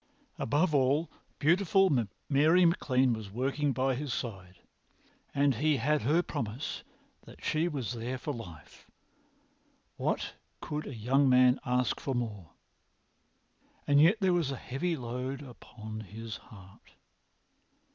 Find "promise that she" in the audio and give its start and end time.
6.23-7.67